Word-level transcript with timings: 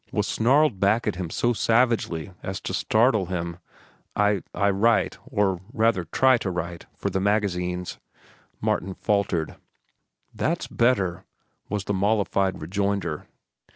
was 0.11 0.27
snarled 0.27 0.79
back 0.79 1.05
at 1.05 1.13
him 1.17 1.29
so 1.29 1.53
savagely 1.53 2.31
as 2.41 2.59
to 2.59 2.73
startle 2.73 3.27
him. 3.27 3.59
"I—I 4.15 4.69
write, 4.71 5.19
or, 5.27 5.61
rather, 5.71 6.05
try 6.05 6.39
to 6.39 6.49
write, 6.49 6.87
for 6.95 7.11
the 7.11 7.19
magazines," 7.19 7.99
Martin 8.59 8.95
faltered. 8.95 9.57
"That's 10.33 10.65
better," 10.65 11.25
was 11.69 11.83
the 11.83 11.93
mollified 11.93 12.63
rejoinder. 12.63 13.27